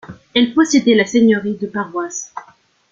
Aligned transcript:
Elle 0.33 0.55
possédait 0.55 0.95
la 0.95 1.05
seigneurie 1.05 1.57
de 1.57 1.67
paroisse. 1.67 2.33